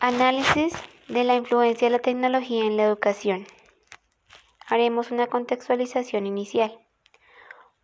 Análisis 0.00 0.74
de 1.08 1.24
la 1.24 1.36
influencia 1.36 1.86
de 1.86 1.92
la 1.92 1.98
tecnología 2.00 2.64
en 2.64 2.76
la 2.76 2.84
educación. 2.84 3.46
Haremos 4.66 5.10
una 5.10 5.26
contextualización 5.26 6.26
inicial. 6.26 6.78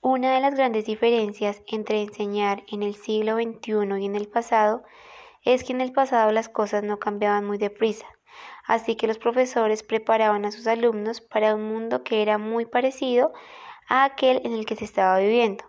Una 0.01 0.35
de 0.35 0.41
las 0.41 0.55
grandes 0.55 0.85
diferencias 0.85 1.63
entre 1.67 2.03
enseñar 2.03 2.65
en 2.69 2.83
el 2.83 2.95
siglo 2.95 3.35
XXI 3.37 4.01
y 4.01 4.07
en 4.07 4.17
el 4.17 4.29
pasado 4.29 4.83
es 5.45 5.65
que 5.65 5.73
en 5.73 5.81
el 5.81 5.93
pasado 5.93 6.33
las 6.33 6.49
cosas 6.49 6.83
no 6.83 6.99
cambiaban 6.99 7.45
muy 7.45 7.59
deprisa, 7.59 8.07
así 8.65 8.97
que 8.97 9.07
los 9.07 9.19
profesores 9.19 9.83
preparaban 9.83 10.45
a 10.45 10.53
sus 10.53 10.67
alumnos 10.67 11.21
para 11.21 11.55
un 11.55 11.69
mundo 11.69 12.05
que 12.05 12.23
era 12.23 12.39
muy 12.39 12.65
parecido 12.67 13.33
a 13.89 14.05
aquel 14.05 14.41
en 14.45 14.53
el 14.53 14.67
que 14.67 14.77
se 14.77 14.85
estaba 14.85 15.19
viviendo. 15.19 15.65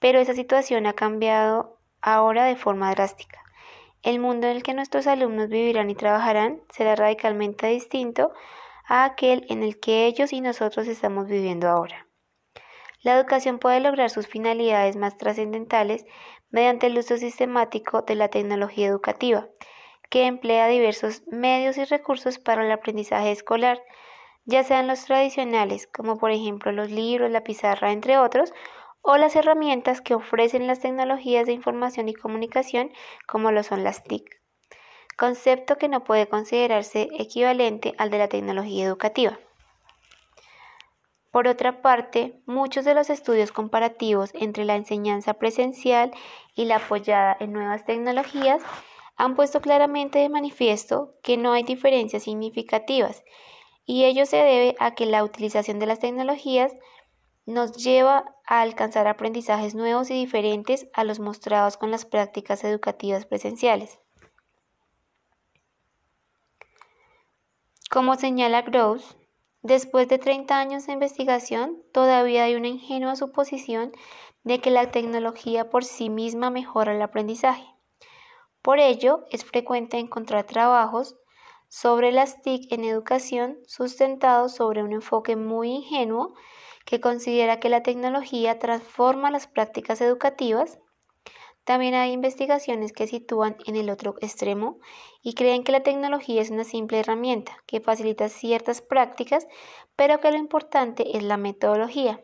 Pero 0.00 0.18
esa 0.18 0.34
situación 0.34 0.86
ha 0.86 0.94
cambiado 0.94 1.78
ahora 2.00 2.44
de 2.44 2.56
forma 2.56 2.90
drástica. 2.90 3.43
El 4.04 4.20
mundo 4.20 4.46
en 4.46 4.56
el 4.56 4.62
que 4.62 4.74
nuestros 4.74 5.06
alumnos 5.06 5.48
vivirán 5.48 5.88
y 5.88 5.94
trabajarán 5.94 6.60
será 6.70 6.94
radicalmente 6.94 7.68
distinto 7.68 8.32
a 8.86 9.04
aquel 9.04 9.46
en 9.48 9.62
el 9.62 9.80
que 9.80 10.04
ellos 10.04 10.34
y 10.34 10.42
nosotros 10.42 10.86
estamos 10.88 11.26
viviendo 11.26 11.68
ahora. 11.68 12.06
La 13.00 13.18
educación 13.18 13.58
puede 13.58 13.80
lograr 13.80 14.10
sus 14.10 14.26
finalidades 14.26 14.96
más 14.96 15.16
trascendentales 15.16 16.04
mediante 16.50 16.88
el 16.88 16.98
uso 16.98 17.16
sistemático 17.16 18.02
de 18.02 18.14
la 18.14 18.28
tecnología 18.28 18.88
educativa, 18.88 19.48
que 20.10 20.26
emplea 20.26 20.68
diversos 20.68 21.22
medios 21.26 21.78
y 21.78 21.84
recursos 21.84 22.38
para 22.38 22.64
el 22.64 22.72
aprendizaje 22.72 23.32
escolar, 23.32 23.82
ya 24.44 24.64
sean 24.64 24.86
los 24.86 25.02
tradicionales, 25.06 25.86
como 25.86 26.18
por 26.18 26.30
ejemplo 26.30 26.72
los 26.72 26.90
libros, 26.90 27.30
la 27.30 27.42
pizarra, 27.42 27.90
entre 27.90 28.18
otros, 28.18 28.52
o 29.04 29.18
las 29.18 29.36
herramientas 29.36 30.00
que 30.00 30.14
ofrecen 30.14 30.66
las 30.66 30.80
tecnologías 30.80 31.44
de 31.44 31.52
información 31.52 32.08
y 32.08 32.14
comunicación, 32.14 32.90
como 33.26 33.52
lo 33.52 33.62
son 33.62 33.84
las 33.84 34.02
TIC, 34.02 34.24
concepto 35.18 35.76
que 35.76 35.88
no 35.88 36.04
puede 36.04 36.26
considerarse 36.26 37.10
equivalente 37.18 37.94
al 37.98 38.08
de 38.08 38.18
la 38.18 38.28
tecnología 38.28 38.86
educativa. 38.86 39.38
Por 41.30 41.48
otra 41.48 41.82
parte, 41.82 42.40
muchos 42.46 42.86
de 42.86 42.94
los 42.94 43.10
estudios 43.10 43.52
comparativos 43.52 44.30
entre 44.32 44.64
la 44.64 44.74
enseñanza 44.74 45.34
presencial 45.34 46.10
y 46.54 46.64
la 46.64 46.76
apoyada 46.76 47.36
en 47.40 47.52
nuevas 47.52 47.84
tecnologías 47.84 48.62
han 49.16 49.36
puesto 49.36 49.60
claramente 49.60 50.18
de 50.18 50.30
manifiesto 50.30 51.14
que 51.22 51.36
no 51.36 51.52
hay 51.52 51.62
diferencias 51.62 52.22
significativas 52.22 53.22
y 53.84 54.04
ello 54.04 54.24
se 54.24 54.38
debe 54.38 54.76
a 54.78 54.94
que 54.94 55.04
la 55.04 55.22
utilización 55.22 55.78
de 55.78 55.86
las 55.86 55.98
tecnologías 55.98 56.72
nos 57.46 57.72
lleva 57.72 58.36
a 58.46 58.60
alcanzar 58.62 59.06
aprendizajes 59.06 59.74
nuevos 59.74 60.10
y 60.10 60.14
diferentes 60.14 60.86
a 60.94 61.04
los 61.04 61.20
mostrados 61.20 61.76
con 61.76 61.90
las 61.90 62.04
prácticas 62.04 62.64
educativas 62.64 63.26
presenciales. 63.26 64.00
Como 67.90 68.16
señala 68.16 68.62
Gross, 68.62 69.16
después 69.62 70.08
de 70.08 70.18
30 70.18 70.58
años 70.58 70.86
de 70.86 70.94
investigación, 70.94 71.82
todavía 71.92 72.44
hay 72.44 72.54
una 72.54 72.68
ingenua 72.68 73.14
suposición 73.14 73.92
de 74.42 74.60
que 74.60 74.70
la 74.70 74.90
tecnología 74.90 75.70
por 75.70 75.84
sí 75.84 76.10
misma 76.10 76.50
mejora 76.50 76.94
el 76.94 77.02
aprendizaje. 77.02 77.66
Por 78.62 78.78
ello, 78.78 79.26
es 79.30 79.44
frecuente 79.44 79.98
encontrar 79.98 80.44
trabajos 80.44 81.16
sobre 81.68 82.12
las 82.12 82.40
TIC 82.42 82.72
en 82.72 82.84
educación 82.84 83.58
sustentados 83.66 84.54
sobre 84.54 84.82
un 84.82 84.92
enfoque 84.92 85.36
muy 85.36 85.70
ingenuo 85.70 86.34
que 86.84 87.00
considera 87.00 87.60
que 87.60 87.68
la 87.68 87.82
tecnología 87.82 88.58
transforma 88.58 89.30
las 89.30 89.46
prácticas 89.46 90.00
educativas. 90.00 90.78
También 91.64 91.94
hay 91.94 92.12
investigaciones 92.12 92.92
que 92.92 93.06
sitúan 93.06 93.56
en 93.66 93.76
el 93.76 93.88
otro 93.88 94.16
extremo 94.20 94.78
y 95.22 95.34
creen 95.34 95.64
que 95.64 95.72
la 95.72 95.82
tecnología 95.82 96.42
es 96.42 96.50
una 96.50 96.64
simple 96.64 97.00
herramienta 97.00 97.56
que 97.66 97.80
facilita 97.80 98.28
ciertas 98.28 98.82
prácticas, 98.82 99.46
pero 99.96 100.20
que 100.20 100.30
lo 100.30 100.36
importante 100.36 101.16
es 101.16 101.22
la 101.22 101.38
metodología. 101.38 102.22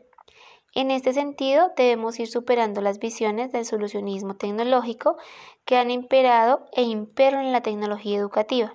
En 0.73 0.89
este 0.89 1.11
sentido, 1.11 1.73
debemos 1.75 2.19
ir 2.19 2.27
superando 2.27 2.79
las 2.79 2.99
visiones 2.99 3.51
del 3.51 3.65
solucionismo 3.65 4.37
tecnológico 4.37 5.17
que 5.65 5.75
han 5.75 5.91
imperado 5.91 6.65
e 6.71 6.83
imperan 6.83 7.45
en 7.45 7.51
la 7.51 7.61
tecnología 7.61 8.17
educativa. 8.17 8.73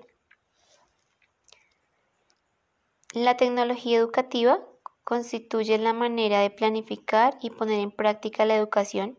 La 3.15 3.39
tecnología 3.39 3.97
educativa 3.97 4.61
constituye 5.07 5.79
la 5.79 5.93
manera 5.93 6.41
de 6.41 6.51
planificar 6.51 7.39
y 7.41 7.51
poner 7.51 7.79
en 7.79 7.93
práctica 7.93 8.45
la 8.45 8.57
educación, 8.57 9.17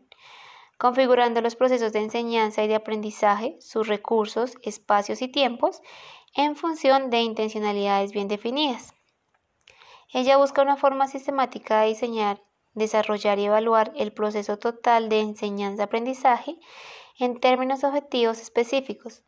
configurando 0.76 1.40
los 1.40 1.56
procesos 1.56 1.94
de 1.94 2.00
enseñanza 2.00 2.62
y 2.62 2.68
de 2.68 2.74
aprendizaje, 2.74 3.56
sus 3.58 3.88
recursos, 3.88 4.58
espacios 4.62 5.22
y 5.22 5.28
tiempos, 5.28 5.80
en 6.34 6.56
función 6.56 7.08
de 7.08 7.22
intencionalidades 7.22 8.12
bien 8.12 8.28
definidas. 8.28 8.92
Ella 10.12 10.36
busca 10.36 10.60
una 10.60 10.76
forma 10.76 11.08
sistemática 11.08 11.80
de 11.80 11.88
diseñar 11.88 12.42
desarrollar 12.74 13.38
y 13.38 13.46
evaluar 13.46 13.92
el 13.96 14.12
proceso 14.12 14.58
total 14.58 15.08
de 15.08 15.20
enseñanza-aprendizaje 15.20 16.58
en 17.18 17.40
términos 17.40 17.82
objetivos 17.82 18.40
específicos, 18.40 19.22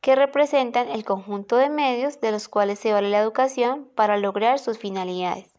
que 0.00 0.16
representan 0.16 0.88
el 0.88 1.04
conjunto 1.04 1.56
de 1.56 1.68
medios 1.68 2.20
de 2.20 2.32
los 2.32 2.48
cuales 2.48 2.78
se 2.78 2.92
vale 2.92 3.10
la 3.10 3.20
educación 3.20 3.90
para 3.94 4.16
lograr 4.16 4.58
sus 4.58 4.78
finalidades. 4.78 5.54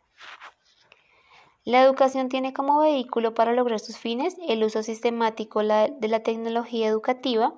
La 1.64 1.84
educación 1.84 2.28
tiene 2.28 2.54
como 2.54 2.80
vehículo 2.80 3.36
para 3.36 3.54
lograr 3.54 3.80
sus 3.80 3.98
fines 3.98 4.36
el 4.48 4.64
uso 4.64 4.82
sistemático 4.82 5.60
de 5.60 6.08
la 6.08 6.24
tecnología 6.24 6.88
educativa 6.88 7.54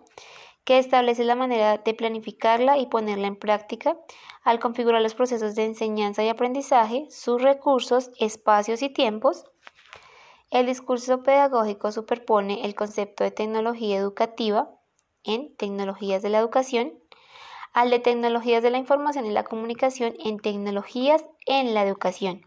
que 0.65 0.77
establece 0.77 1.23
la 1.23 1.35
manera 1.35 1.77
de 1.77 1.93
planificarla 1.93 2.77
y 2.77 2.87
ponerla 2.87 3.27
en 3.27 3.37
práctica 3.37 3.97
al 4.43 4.59
configurar 4.59 5.01
los 5.01 5.15
procesos 5.15 5.55
de 5.55 5.65
enseñanza 5.65 6.23
y 6.23 6.29
aprendizaje, 6.29 7.07
sus 7.09 7.41
recursos, 7.41 8.11
espacios 8.19 8.81
y 8.81 8.89
tiempos. 8.89 9.45
El 10.51 10.65
discurso 10.65 11.23
pedagógico 11.23 11.91
superpone 11.91 12.65
el 12.65 12.75
concepto 12.75 13.23
de 13.23 13.31
tecnología 13.31 13.97
educativa 13.97 14.69
en 15.23 15.55
tecnologías 15.55 16.21
de 16.21 16.29
la 16.29 16.39
educación 16.39 16.93
al 17.73 17.89
de 17.89 17.99
tecnologías 17.99 18.61
de 18.61 18.69
la 18.69 18.77
información 18.77 19.25
y 19.25 19.31
la 19.31 19.43
comunicación 19.43 20.13
en 20.19 20.39
tecnologías 20.39 21.25
en 21.45 21.73
la 21.73 21.83
educación 21.83 22.45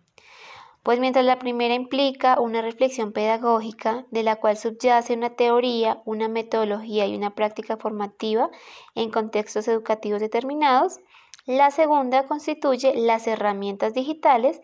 pues 0.87 1.01
mientras 1.01 1.25
la 1.25 1.41
primera 1.41 1.75
implica 1.75 2.39
una 2.39 2.63
reflexión 2.63 3.11
pedagógica 3.11 4.07
de 4.13 4.23
la 4.23 4.37
cual 4.37 4.57
subyace 4.57 5.15
una 5.15 5.31
teoría, 5.31 6.01
una 6.05 6.29
metodología 6.29 7.07
y 7.07 7.17
una 7.17 7.35
práctica 7.35 7.77
formativa 7.77 8.51
en 8.95 9.11
contextos 9.11 9.67
educativos 9.67 10.21
determinados, 10.21 11.01
la 11.45 11.73
segunda 11.73 12.29
constituye 12.29 12.95
las 12.95 13.27
herramientas 13.27 13.95
digitales 13.95 14.61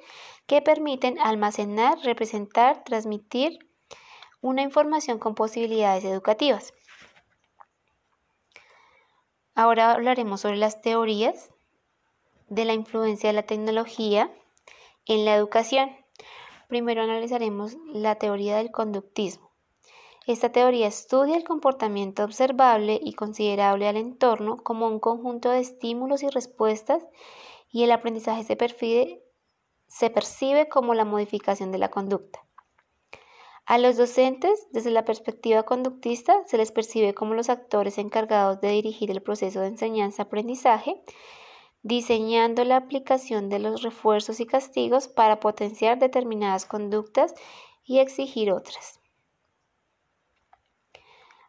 que 0.46 0.62
permiten 0.62 1.18
almacenar, 1.18 1.98
representar, 2.04 2.84
transmitir 2.84 3.58
una 4.40 4.62
información 4.62 5.18
con 5.18 5.34
posibilidades 5.34 6.04
educativas. 6.04 6.72
Ahora 9.54 9.92
hablaremos 9.92 10.40
sobre 10.40 10.56
las 10.56 10.80
teorías 10.80 11.50
de 12.48 12.64
la 12.64 12.72
influencia 12.72 13.28
de 13.28 13.34
la 13.34 13.42
tecnología 13.42 14.30
en 15.06 15.24
la 15.24 15.34
educación. 15.34 15.90
Primero 16.68 17.02
analizaremos 17.02 17.76
la 17.92 18.14
teoría 18.14 18.56
del 18.56 18.70
conductismo. 18.70 19.50
Esta 20.26 20.52
teoría 20.52 20.86
estudia 20.86 21.36
el 21.36 21.44
comportamiento 21.44 22.24
observable 22.24 22.98
y 23.02 23.14
considerable 23.14 23.88
al 23.88 23.96
entorno 23.96 24.56
como 24.56 24.86
un 24.86 25.00
conjunto 25.00 25.50
de 25.50 25.60
estímulos 25.60 26.22
y 26.22 26.28
respuestas 26.28 27.02
y 27.70 27.82
el 27.82 27.90
aprendizaje 27.90 28.44
se 28.44 30.10
percibe, 30.10 30.68
como 30.68 30.94
la 30.94 31.04
modificación 31.04 31.72
de 31.72 31.78
la 31.78 31.90
conducta. 31.90 32.46
A 33.64 33.78
los 33.78 33.96
docentes, 33.96 34.66
desde 34.72 34.90
la 34.90 35.04
perspectiva 35.04 35.62
conductista, 35.62 36.34
se 36.46 36.58
les 36.58 36.72
percibe 36.72 37.14
como 37.14 37.34
los 37.34 37.48
actores 37.48 37.98
encargados 37.98 38.60
de 38.60 38.70
dirigir 38.70 39.10
el 39.10 39.22
proceso 39.22 39.60
de 39.60 39.68
enseñanza-aprendizaje 39.68 41.02
diseñando 41.82 42.64
la 42.64 42.76
aplicación 42.76 43.48
de 43.48 43.58
los 43.58 43.82
refuerzos 43.82 44.40
y 44.40 44.46
castigos 44.46 45.08
para 45.08 45.40
potenciar 45.40 45.98
determinadas 45.98 46.64
conductas 46.64 47.34
y 47.84 47.98
exigir 47.98 48.52
otras. 48.52 49.00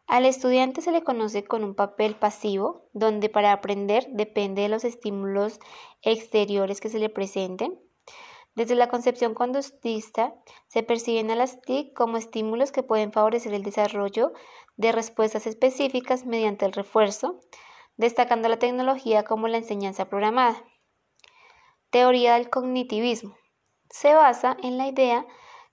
Al 0.08 0.26
estudiante 0.26 0.82
se 0.82 0.92
le 0.92 1.04
conoce 1.04 1.44
con 1.44 1.64
un 1.64 1.76
papel 1.76 2.16
pasivo, 2.16 2.90
donde 2.94 3.30
para 3.30 3.52
aprender 3.52 4.08
depende 4.12 4.64
de 4.64 4.70
los 4.70 4.84
estímulos 4.84 5.60
exteriores 6.02 6.82
que 6.82 6.90
se 6.90 7.00
le 7.00 7.10
presenten. 7.10 7.80
Desde 8.56 8.76
la 8.76 8.88
concepción 8.88 9.34
conductista 9.34 10.36
se 10.68 10.84
perciben 10.84 11.32
a 11.32 11.36
las 11.36 11.62
TIC 11.62 11.94
como 11.94 12.18
estímulos 12.18 12.72
que 12.72 12.84
pueden 12.84 13.12
favorecer 13.12 13.54
el 13.54 13.64
desarrollo 13.64 14.32
de 14.78 14.92
respuestas 14.92 15.48
específicas 15.48 16.26
mediante 16.26 16.66
el 16.66 16.74
refuerzo, 16.74 17.40
destacando 17.98 18.50
la 18.50 18.60
tecnología 18.60 19.24
como 19.24 19.48
la 19.48 19.58
enseñanza 19.58 20.06
programada. 20.06 20.64
Teoría 21.90 22.36
del 22.36 22.50
cognitivismo. 22.50 23.36
Se 23.90 24.14
basa 24.14 24.58
en 24.62 24.78
la 24.78 24.88
idea 24.88 25.26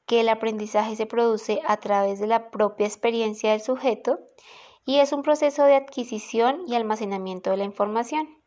que 0.07 0.21
el 0.21 0.29
aprendizaje 0.29 0.97
se 0.97 1.07
produce 1.07 1.61
a 1.67 1.77
través 1.79 2.19
de 2.19 2.27
la 2.27 2.51
propia 2.51 2.87
experiencia 2.87 3.53
del 3.53 3.61
sujeto 3.61 4.19
y 4.85 4.99
es 4.99 5.13
un 5.13 5.23
proceso 5.23 5.65
de 5.65 5.77
adquisición 5.77 6.63
y 6.67 6.75
almacenamiento 6.75 7.51
de 7.51 7.59
la 7.59 7.65
información. 7.65 8.40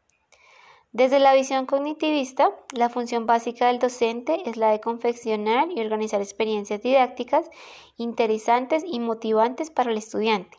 Desde 0.93 1.17
la 1.17 1.33
visión 1.33 1.65
cognitivista, 1.65 2.51
la 2.71 2.87
función 2.87 3.25
básica 3.25 3.65
del 3.65 3.79
docente 3.79 4.47
es 4.47 4.57
la 4.57 4.69
de 4.69 4.79
confeccionar 4.79 5.67
y 5.71 5.81
organizar 5.81 6.21
experiencias 6.21 6.83
didácticas 6.83 7.49
interesantes 7.97 8.83
y 8.85 8.99
motivantes 8.99 9.71
para 9.71 9.89
el 9.89 9.97
estudiante. 9.97 10.55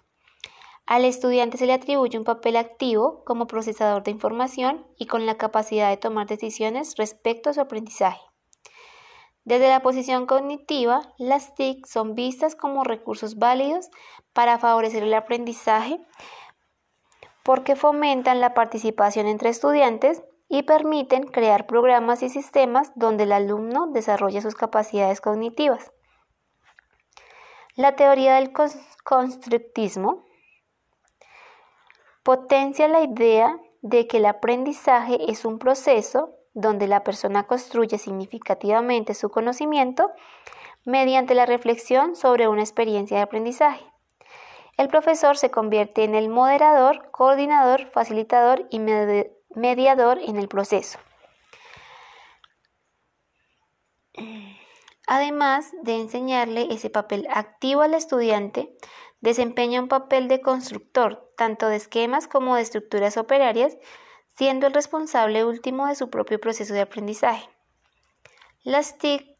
Al 0.86 1.04
estudiante 1.04 1.56
se 1.56 1.66
le 1.66 1.72
atribuye 1.72 2.18
un 2.18 2.24
papel 2.24 2.56
activo 2.56 3.22
como 3.24 3.46
procesador 3.46 4.02
de 4.02 4.10
información 4.10 4.84
y 4.98 5.06
con 5.06 5.24
la 5.24 5.36
capacidad 5.36 5.88
de 5.88 5.98
tomar 5.98 6.26
decisiones 6.26 6.96
respecto 6.96 7.50
a 7.50 7.54
su 7.54 7.60
aprendizaje. 7.60 8.20
Desde 9.44 9.68
la 9.68 9.82
posición 9.82 10.26
cognitiva, 10.26 11.14
las 11.16 11.54
TIC 11.54 11.86
son 11.86 12.16
vistas 12.16 12.56
como 12.56 12.82
recursos 12.82 13.36
válidos 13.36 13.88
para 14.32 14.58
favorecer 14.58 15.04
el 15.04 15.14
aprendizaje 15.14 16.00
porque 17.44 17.76
fomentan 17.76 18.40
la 18.40 18.54
participación 18.54 19.26
entre 19.26 19.50
estudiantes 19.50 20.22
y 20.48 20.62
permiten 20.62 21.24
crear 21.24 21.66
programas 21.66 22.22
y 22.22 22.30
sistemas 22.30 22.90
donde 22.96 23.24
el 23.24 23.32
alumno 23.32 23.86
desarrolla 23.86 24.40
sus 24.40 24.54
capacidades 24.54 25.20
cognitivas. 25.20 25.92
La 27.76 27.96
teoría 27.96 28.36
del 28.36 28.52
constructismo 29.04 30.24
potencia 32.22 32.88
la 32.88 33.02
idea 33.02 33.58
de 33.82 34.06
que 34.06 34.16
el 34.16 34.26
aprendizaje 34.26 35.30
es 35.30 35.44
un 35.44 35.58
proceso 35.58 36.30
donde 36.54 36.86
la 36.86 37.04
persona 37.04 37.46
construye 37.46 37.98
significativamente 37.98 39.12
su 39.12 39.28
conocimiento 39.28 40.10
mediante 40.84 41.34
la 41.34 41.46
reflexión 41.46 42.16
sobre 42.16 42.48
una 42.48 42.62
experiencia 42.62 43.16
de 43.18 43.24
aprendizaje. 43.24 43.93
El 44.76 44.88
profesor 44.88 45.36
se 45.36 45.50
convierte 45.50 46.04
en 46.04 46.14
el 46.14 46.28
moderador, 46.28 47.10
coordinador, 47.12 47.90
facilitador 47.90 48.66
y 48.70 48.80
mediador 49.54 50.18
en 50.18 50.36
el 50.36 50.48
proceso. 50.48 50.98
Además 55.06 55.70
de 55.82 55.96
enseñarle 55.96 56.68
ese 56.70 56.90
papel 56.90 57.26
activo 57.30 57.82
al 57.82 57.94
estudiante, 57.94 58.74
desempeña 59.20 59.80
un 59.80 59.88
papel 59.88 60.28
de 60.28 60.40
constructor, 60.40 61.32
tanto 61.36 61.68
de 61.68 61.76
esquemas 61.76 62.26
como 62.26 62.56
de 62.56 62.62
estructuras 62.62 63.16
operarias, 63.16 63.76
siendo 64.36 64.66
el 64.66 64.72
responsable 64.72 65.44
último 65.44 65.86
de 65.86 65.94
su 65.94 66.10
propio 66.10 66.40
proceso 66.40 66.74
de 66.74 66.80
aprendizaje. 66.80 67.48
Las 68.62 68.98
TIC, 68.98 69.36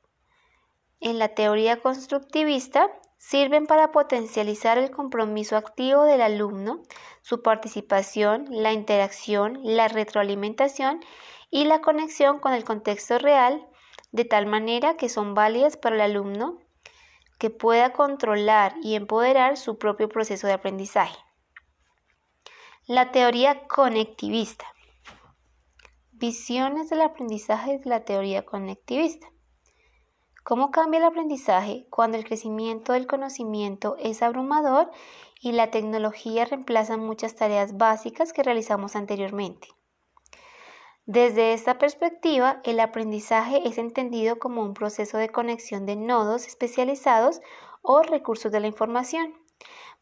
en 1.01 1.19
la 1.19 1.29
teoría 1.35 1.81
constructivista, 1.81 2.91
sirven 3.27 3.67
para 3.67 3.91
potencializar 3.91 4.77
el 4.77 4.91
compromiso 4.91 5.57
activo 5.57 6.03
del 6.03 6.21
alumno, 6.21 6.83
su 7.23 7.41
participación, 7.41 8.45
la 8.51 8.75
interacción, 8.75 9.61
la 9.63 9.89
retroalimentación 9.89 11.01
y 11.51 11.65
la 11.65 11.81
conexión 11.81 12.39
con 12.39 12.53
el 12.53 12.65
contexto 12.65 13.19
real, 13.19 13.67
de 14.13 14.27
tal 14.27 14.45
manera 14.45 14.99
que 14.99 15.09
son 15.09 15.33
válidas 15.33 15.79
para 15.79 15.97
el 15.97 16.03
alumno 16.03 16.59
que 17.39 17.49
pueda 17.49 17.95
controlar 17.95 18.75
y 18.83 18.95
empoderar 18.95 19.57
su 19.57 19.79
propio 19.79 20.11
proceso 20.11 20.47
de 20.47 20.53
aprendizaje. 20.53 21.17
La 22.87 23.11
teoría 23.11 23.67
conectivista. 23.67 24.67
Visiones 26.13 26.91
del 26.91 27.01
aprendizaje 27.01 27.79
de 27.79 27.89
la 27.89 28.05
teoría 28.05 28.45
conectivista. 28.45 29.34
¿Cómo 30.45 30.71
cambia 30.71 30.99
el 30.99 31.05
aprendizaje 31.05 31.87
cuando 31.89 32.19
el 32.19 32.25
crecimiento 32.25 32.93
del 32.93 33.07
conocimiento 33.07 33.97
es 33.99 34.23
abrumador 34.23 34.91
y 35.41 35.53
la 35.53 35.71
tecnología 35.71 36.45
reemplaza 36.45 36.99
muchas 36.99 37.35
tareas 37.35 37.79
básicas 37.79 38.35
que 38.35 38.43
realizamos 38.43 38.95
anteriormente? 38.95 39.69
Desde 41.07 41.55
esta 41.55 41.79
perspectiva, 41.79 42.61
el 42.65 42.79
aprendizaje 42.81 43.67
es 43.67 43.79
entendido 43.79 44.39
como 44.39 44.61
un 44.61 44.75
proceso 44.75 45.17
de 45.17 45.31
conexión 45.31 45.87
de 45.87 45.97
nodos 45.97 46.47
especializados 46.47 47.41
o 47.81 48.03
recursos 48.03 48.53
de 48.53 48.61
la 48.61 48.67
información. 48.67 49.33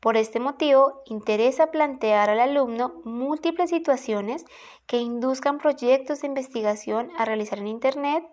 Por 0.00 0.16
este 0.16 0.40
motivo, 0.40 1.02
interesa 1.06 1.70
plantear 1.70 2.30
al 2.30 2.40
alumno 2.40 3.00
múltiples 3.04 3.70
situaciones 3.70 4.44
que 4.86 4.96
induzcan 4.96 5.58
proyectos 5.58 6.22
de 6.22 6.26
investigación 6.26 7.12
a 7.16 7.24
realizar 7.24 7.60
en 7.60 7.68
Internet 7.68 8.24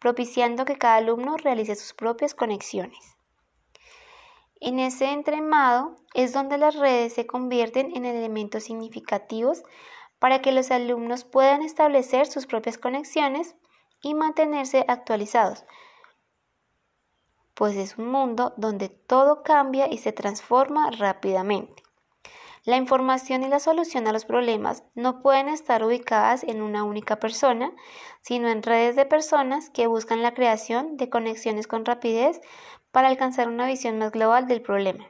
propiciando 0.00 0.64
que 0.64 0.78
cada 0.78 0.96
alumno 0.96 1.36
realice 1.36 1.74
sus 1.74 1.92
propias 1.92 2.34
conexiones. 2.34 3.16
En 4.60 4.78
ese 4.78 5.10
entremado 5.12 5.96
es 6.14 6.32
donde 6.32 6.58
las 6.58 6.74
redes 6.74 7.14
se 7.14 7.26
convierten 7.26 7.96
en 7.96 8.04
elementos 8.04 8.64
significativos 8.64 9.62
para 10.18 10.42
que 10.42 10.52
los 10.52 10.70
alumnos 10.70 11.24
puedan 11.24 11.62
establecer 11.62 12.26
sus 12.26 12.46
propias 12.46 12.76
conexiones 12.76 13.56
y 14.02 14.14
mantenerse 14.14 14.84
actualizados, 14.86 15.64
pues 17.54 17.76
es 17.76 17.98
un 17.98 18.06
mundo 18.08 18.54
donde 18.56 18.88
todo 18.88 19.42
cambia 19.42 19.92
y 19.92 19.98
se 19.98 20.12
transforma 20.12 20.90
rápidamente. 20.90 21.82
La 22.64 22.76
información 22.76 23.42
y 23.42 23.48
la 23.48 23.58
solución 23.58 24.06
a 24.06 24.12
los 24.12 24.26
problemas 24.26 24.84
no 24.94 25.22
pueden 25.22 25.48
estar 25.48 25.82
ubicadas 25.82 26.44
en 26.44 26.60
una 26.60 26.84
única 26.84 27.18
persona, 27.18 27.72
sino 28.20 28.48
en 28.48 28.62
redes 28.62 28.96
de 28.96 29.06
personas 29.06 29.70
que 29.70 29.86
buscan 29.86 30.22
la 30.22 30.34
creación 30.34 30.98
de 30.98 31.08
conexiones 31.08 31.66
con 31.66 31.86
rapidez 31.86 32.42
para 32.90 33.08
alcanzar 33.08 33.48
una 33.48 33.66
visión 33.66 33.98
más 33.98 34.12
global 34.12 34.46
del 34.46 34.60
problema. 34.60 35.06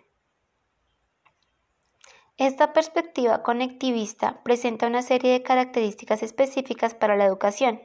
Esta 2.37 2.73
perspectiva 2.73 3.43
conectivista 3.43 4.43
presenta 4.45 4.87
una 4.87 5.03
serie 5.03 5.33
de 5.33 5.43
características 5.43 6.23
específicas 6.23 6.95
para 6.95 7.17
la 7.17 7.25
educación. 7.25 7.83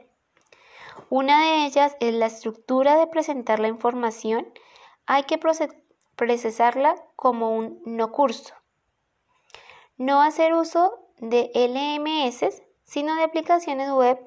Una 1.10 1.42
de 1.42 1.66
ellas 1.66 1.96
es 1.98 2.14
la 2.14 2.26
estructura 2.26 2.96
de 2.96 3.08
presentar 3.08 3.58
la 3.58 3.68
información. 3.68 4.46
Hay 5.06 5.24
que 5.24 5.38
procesarla 6.16 6.94
como 7.16 7.54
un 7.54 7.82
no 7.84 8.12
curso 8.12 8.54
no 9.96 10.20
hacer 10.22 10.54
uso 10.54 10.98
de 11.18 11.50
LMS, 11.54 12.62
sino 12.82 13.14
de 13.16 13.22
aplicaciones 13.22 13.90
web 13.90 14.18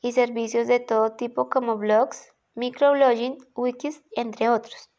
y 0.00 0.12
servicios 0.12 0.66
de 0.66 0.80
todo 0.80 1.12
tipo 1.12 1.48
como 1.48 1.76
blogs, 1.76 2.32
microblogging, 2.54 3.38
wikis, 3.54 4.02
entre 4.12 4.48
otros. 4.48 4.90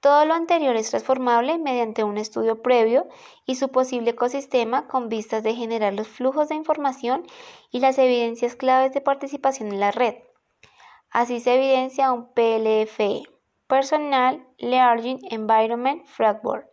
Todo 0.00 0.26
lo 0.26 0.34
anterior 0.34 0.76
es 0.76 0.90
transformable 0.90 1.56
mediante 1.58 2.04
un 2.04 2.18
estudio 2.18 2.60
previo 2.60 3.08
y 3.46 3.54
su 3.54 3.70
posible 3.70 4.10
ecosistema 4.10 4.86
con 4.86 5.08
vistas 5.08 5.42
de 5.42 5.54
generar 5.54 5.94
los 5.94 6.08
flujos 6.08 6.50
de 6.50 6.56
información 6.56 7.26
y 7.70 7.80
las 7.80 7.96
evidencias 7.98 8.54
claves 8.54 8.92
de 8.92 9.00
participación 9.00 9.72
en 9.72 9.80
la 9.80 9.92
red. 9.92 10.16
Así 11.10 11.40
se 11.40 11.54
evidencia 11.54 12.12
un 12.12 12.32
PLFE, 12.34 13.22
Personal 13.66 14.46
Learning 14.58 15.20
Environment 15.30 16.04
Framework, 16.06 16.68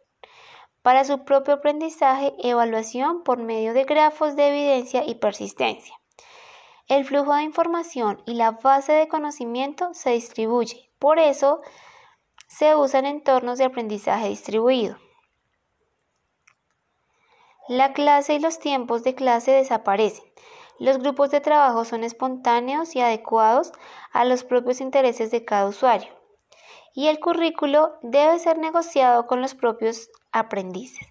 para 0.81 1.03
su 1.03 1.23
propio 1.23 1.55
aprendizaje, 1.55 2.33
evaluación 2.39 3.23
por 3.23 3.37
medio 3.37 3.73
de 3.73 3.83
grafos 3.83 4.35
de 4.35 4.49
evidencia 4.49 5.03
y 5.05 5.15
persistencia. 5.15 5.95
El 6.87 7.05
flujo 7.05 7.33
de 7.35 7.43
información 7.43 8.21
y 8.25 8.33
la 8.33 8.51
base 8.51 8.91
de 8.93 9.07
conocimiento 9.07 9.93
se 9.93 10.11
distribuye, 10.11 10.91
por 10.99 11.19
eso 11.19 11.61
se 12.47 12.75
usan 12.75 13.05
entornos 13.05 13.57
de 13.57 13.65
aprendizaje 13.65 14.27
distribuido. 14.27 14.97
La 17.69 17.93
clase 17.93 18.33
y 18.33 18.39
los 18.39 18.59
tiempos 18.59 19.03
de 19.03 19.15
clase 19.15 19.51
desaparecen. 19.51 20.25
Los 20.79 20.97
grupos 20.97 21.29
de 21.29 21.39
trabajo 21.39 21.85
son 21.85 22.03
espontáneos 22.03 22.95
y 22.95 23.01
adecuados 23.01 23.71
a 24.11 24.25
los 24.25 24.43
propios 24.43 24.81
intereses 24.81 25.31
de 25.31 25.45
cada 25.45 25.67
usuario. 25.67 26.09
Y 26.93 27.07
el 27.07 27.19
currículo 27.19 27.97
debe 28.01 28.39
ser 28.39 28.57
negociado 28.57 29.27
con 29.27 29.41
los 29.41 29.55
propios 29.55 30.09
aprendices. 30.31 31.07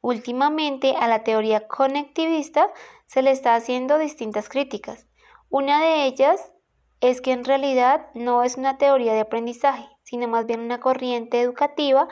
Últimamente 0.00 0.96
a 0.98 1.06
la 1.06 1.22
teoría 1.22 1.68
conectivista 1.68 2.72
se 3.06 3.22
le 3.22 3.30
está 3.30 3.54
haciendo 3.54 3.98
distintas 3.98 4.48
críticas. 4.48 5.06
Una 5.48 5.80
de 5.80 6.06
ellas 6.06 6.52
es 7.00 7.20
que 7.20 7.32
en 7.32 7.44
realidad 7.44 8.08
no 8.14 8.42
es 8.42 8.56
una 8.56 8.78
teoría 8.78 9.12
de 9.12 9.20
aprendizaje, 9.20 9.88
sino 10.02 10.28
más 10.28 10.46
bien 10.46 10.60
una 10.60 10.80
corriente 10.80 11.40
educativa 11.40 12.08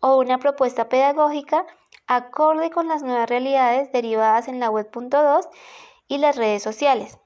o 0.00 0.16
una 0.16 0.38
propuesta 0.38 0.88
pedagógica 0.88 1.66
acorde 2.06 2.70
con 2.70 2.88
las 2.88 3.02
nuevas 3.02 3.28
realidades 3.28 3.90
derivadas 3.92 4.48
en 4.48 4.60
la 4.60 4.70
web.2 4.70 5.48
y 6.08 6.18
las 6.18 6.36
redes 6.36 6.62
sociales. 6.62 7.18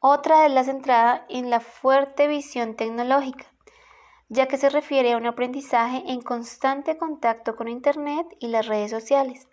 Otra 0.00 0.46
es 0.46 0.52
la 0.52 0.64
centrada 0.64 1.26
en 1.28 1.50
la 1.50 1.60
fuerte 1.60 2.28
visión 2.28 2.76
tecnológica, 2.76 3.46
ya 4.28 4.46
que 4.46 4.58
se 4.58 4.68
refiere 4.68 5.12
a 5.12 5.16
un 5.16 5.26
aprendizaje 5.26 6.02
en 6.06 6.20
constante 6.20 6.98
contacto 6.98 7.56
con 7.56 7.68
Internet 7.68 8.26
y 8.38 8.48
las 8.48 8.66
redes 8.66 8.90
sociales, 8.90 9.48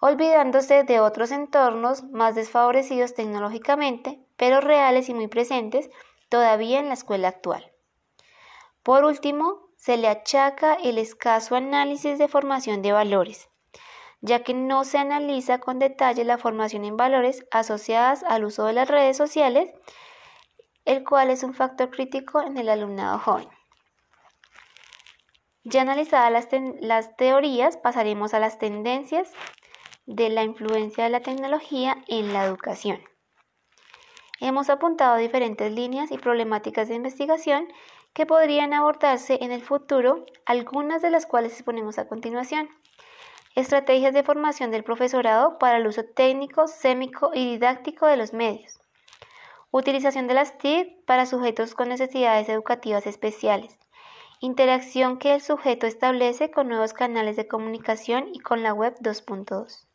olvidándose 0.00 0.84
de 0.84 1.00
otros 1.00 1.30
entornos 1.30 2.04
más 2.04 2.34
desfavorecidos 2.34 3.14
tecnológicamente, 3.14 4.20
pero 4.36 4.60
reales 4.60 5.08
y 5.08 5.14
muy 5.14 5.28
presentes 5.28 5.90
todavía 6.28 6.78
en 6.80 6.88
la 6.88 6.94
escuela 6.94 7.28
actual. 7.28 7.72
Por 8.82 9.04
último, 9.04 9.68
se 9.76 9.96
le 9.96 10.08
achaca 10.08 10.74
el 10.74 10.98
escaso 10.98 11.54
análisis 11.54 12.18
de 12.18 12.28
formación 12.28 12.82
de 12.82 12.92
valores, 12.92 13.48
ya 14.20 14.42
que 14.42 14.54
no 14.54 14.84
se 14.84 14.98
analiza 14.98 15.58
con 15.58 15.78
detalle 15.78 16.24
la 16.24 16.38
formación 16.38 16.84
en 16.84 16.96
valores 16.96 17.44
asociadas 17.50 18.22
al 18.24 18.44
uso 18.44 18.64
de 18.64 18.72
las 18.72 18.88
redes 18.88 19.16
sociales, 19.16 19.72
el 20.84 21.04
cual 21.04 21.30
es 21.30 21.42
un 21.42 21.54
factor 21.54 21.90
crítico 21.90 22.40
en 22.40 22.56
el 22.56 22.68
alumnado 22.68 23.18
joven. 23.18 23.55
Ya 25.68 25.80
analizadas 25.80 26.30
las, 26.80 27.16
teorías, 27.16 27.76
pasaremos 27.76 28.34
a 28.34 28.38
las 28.38 28.56
tendencias 28.56 29.32
de 30.06 30.28
la 30.28 30.44
influencia 30.44 31.02
de 31.02 31.10
la 31.10 31.22
tecnología 31.22 32.04
en 32.06 32.32
la 32.32 32.44
educación. 32.44 33.00
Hemos 34.38 34.70
apuntado 34.70 35.16
diferentes 35.16 35.72
líneas 35.72 36.12
y 36.12 36.18
problemáticas 36.18 36.86
de 36.86 36.94
investigación 36.94 37.66
que 38.12 38.26
podrían 38.26 38.74
abordarse 38.74 39.38
en 39.40 39.50
el 39.50 39.60
futuro, 39.60 40.24
algunas 40.44 41.02
de 41.02 41.10
las 41.10 41.26
cuales 41.26 41.54
exponemos 41.54 41.98
a 41.98 42.06
continuación. 42.06 42.68
Estrategias 43.56 44.14
de 44.14 44.22
formación 44.22 44.70
del 44.70 44.84
profesorado 44.84 45.58
para 45.58 45.78
el 45.78 45.86
uso 45.88 46.04
técnico, 46.04 46.68
sémico 46.68 47.32
y 47.34 47.44
didáctico 47.44 48.06
de 48.06 48.16
los 48.16 48.32
medios. 48.32 48.78
Utilización 49.72 50.28
de 50.28 50.34
las 50.34 50.58
TIC 50.58 51.04
para 51.06 51.26
sujetos 51.26 51.74
con 51.74 51.88
necesidades 51.88 52.48
educativas 52.48 53.04
especiales. 53.08 53.76
Interacción 54.40 55.16
que 55.16 55.32
el 55.32 55.40
sujeto 55.40 55.86
establece 55.86 56.50
con 56.50 56.68
nuevos 56.68 56.92
canales 56.92 57.36
de 57.36 57.48
comunicación 57.48 58.28
y 58.34 58.40
con 58.40 58.62
la 58.62 58.74
web 58.74 58.94
2.2. 59.00 59.86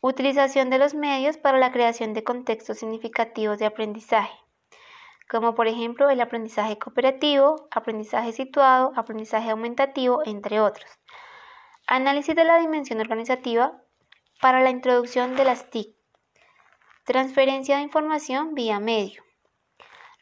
Utilización 0.00 0.68
de 0.68 0.78
los 0.78 0.92
medios 0.92 1.36
para 1.36 1.58
la 1.58 1.70
creación 1.70 2.12
de 2.12 2.24
contextos 2.24 2.78
significativos 2.78 3.60
de 3.60 3.66
aprendizaje, 3.66 4.36
como 5.30 5.54
por 5.54 5.68
ejemplo 5.68 6.10
el 6.10 6.20
aprendizaje 6.20 6.76
cooperativo, 6.76 7.68
aprendizaje 7.70 8.32
situado, 8.32 8.92
aprendizaje 8.96 9.50
aumentativo, 9.50 10.22
entre 10.24 10.60
otros. 10.60 10.90
Análisis 11.86 12.34
de 12.34 12.44
la 12.44 12.58
dimensión 12.58 12.98
organizativa 12.98 13.80
para 14.40 14.60
la 14.60 14.70
introducción 14.70 15.36
de 15.36 15.44
las 15.44 15.70
TIC. 15.70 15.94
Transferencia 17.04 17.76
de 17.76 17.82
información 17.82 18.54
vía 18.54 18.80
medio. 18.80 19.25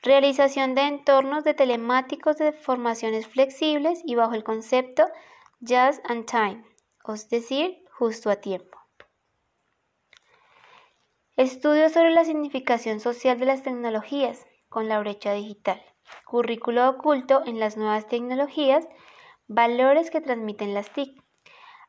Realización 0.04 0.75
de 0.75 0.82
entornos 0.82 1.44
de 1.44 1.54
telemáticos 1.54 2.37
de 2.37 2.52
formaciones 2.52 3.26
flexibles 3.26 4.02
y 4.04 4.16
bajo 4.16 4.34
el 4.34 4.44
concepto 4.44 5.06
just 5.66 6.04
and 6.11 6.26
time, 6.26 6.62
es 7.08 7.30
decir, 7.30 7.82
justo 7.90 8.28
a 8.28 8.37
tiempo. 8.37 8.78
Estudios 11.38 11.92
sobre 11.92 12.11
la 12.11 12.26
significación 12.26 13.00
social 13.00 13.40
de 13.40 13.46
las 13.46 13.62
tecnologías 13.62 14.46
con 14.68 14.88
la 14.88 15.00
brecha 15.00 15.32
digital. 15.32 15.82
Currículo 16.26 16.87
oculto 16.87 17.42
en 17.46 17.58
las 17.58 17.78
nuevas 17.78 18.06
tecnologías. 18.06 18.87
Valores 19.49 20.11
que 20.11 20.20
transmiten 20.20 20.75
las 20.75 20.90
TIC. 20.90 21.18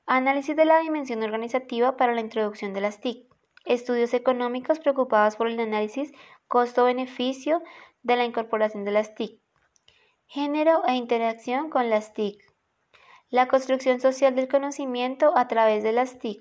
Análisis 0.06 0.56
de 0.56 0.64
la 0.64 0.80
dimensión 0.80 1.22
organizativa 1.22 1.98
para 1.98 2.14
la 2.14 2.22
introducción 2.22 2.74
de 2.74 2.80
las 2.80 3.02
TIC. 3.02 3.28
Estudios 3.66 4.14
económicos 4.14 4.80
preocupados 4.80 5.36
por 5.36 5.50
el 5.50 5.60
análisis 5.60 6.14
costo-beneficio 6.48 7.62
de 8.06 8.16
la 8.16 8.24
incorporación 8.24 8.86
de 8.86 8.92
las 8.92 9.16
TIC, 9.16 9.42
género 10.28 10.84
e 10.88 10.94
interacción 10.94 11.72
con 11.72 11.90
las 11.90 12.14
TIC, 12.14 12.40
la 13.30 13.48
construcción 13.48 14.00
social 14.00 14.36
del 14.36 14.48
conocimiento 14.48 15.36
a 15.36 15.48
través 15.48 15.84
de 15.84 15.92
las 15.92 16.20
TIC, 16.20 16.40